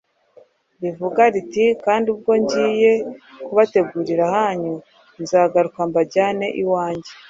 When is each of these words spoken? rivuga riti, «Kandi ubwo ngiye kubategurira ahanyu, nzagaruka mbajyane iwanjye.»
rivuga 0.81 1.21
riti, 1.33 1.65
«Kandi 1.85 2.05
ubwo 2.13 2.31
ngiye 2.41 2.91
kubategurira 3.45 4.23
ahanyu, 4.29 4.75
nzagaruka 5.21 5.79
mbajyane 5.89 6.47
iwanjye.» 6.61 7.11